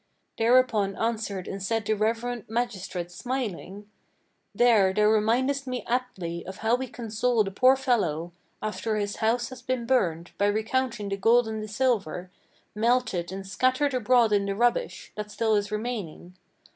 Thereupon 0.39 0.95
answered 0.95 1.47
and 1.47 1.61
said 1.61 1.85
the 1.85 1.93
reverend 1.93 2.45
magistrate, 2.49 3.11
smiling: 3.11 3.87
"There 4.55 4.93
thou 4.93 5.03
remindest 5.03 5.67
me 5.67 5.85
aptly 5.85 6.43
of 6.43 6.57
how 6.65 6.73
we 6.73 6.87
console 6.87 7.43
the 7.43 7.51
poor 7.51 7.75
fellow, 7.75 8.31
After 8.63 8.95
his 8.95 9.17
house 9.17 9.49
has 9.49 9.61
been 9.61 9.85
burned, 9.85 10.31
by 10.39 10.47
recounting 10.47 11.09
the 11.09 11.17
gold 11.17 11.47
and 11.47 11.61
the 11.61 11.67
silver 11.67 12.31
Melted 12.73 13.31
and 13.31 13.45
scattered 13.45 13.93
abroad 13.93 14.33
in 14.33 14.47
the 14.47 14.55
rubbish, 14.55 15.11
that 15.13 15.29
still 15.29 15.53
is 15.53 15.71
remaining. 15.71 16.35